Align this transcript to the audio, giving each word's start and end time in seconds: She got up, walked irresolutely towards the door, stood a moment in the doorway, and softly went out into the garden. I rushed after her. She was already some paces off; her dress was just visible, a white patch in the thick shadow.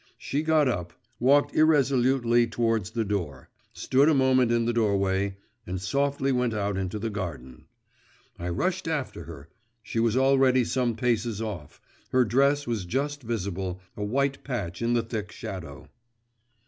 She 0.17 0.41
got 0.41 0.67
up, 0.67 0.93
walked 1.19 1.55
irresolutely 1.55 2.47
towards 2.47 2.89
the 2.89 3.05
door, 3.05 3.49
stood 3.71 4.09
a 4.09 4.15
moment 4.15 4.51
in 4.51 4.65
the 4.65 4.73
doorway, 4.73 5.37
and 5.67 5.79
softly 5.79 6.31
went 6.31 6.55
out 6.55 6.75
into 6.75 6.97
the 6.97 7.11
garden. 7.11 7.65
I 8.39 8.49
rushed 8.49 8.87
after 8.87 9.25
her. 9.25 9.47
She 9.83 9.99
was 9.99 10.17
already 10.17 10.63
some 10.65 10.95
paces 10.95 11.39
off; 11.39 11.79
her 12.09 12.25
dress 12.25 12.65
was 12.65 12.85
just 12.85 13.21
visible, 13.21 13.79
a 13.95 14.03
white 14.03 14.43
patch 14.43 14.81
in 14.81 14.93
the 14.95 15.03
thick 15.03 15.31
shadow. 15.31 15.87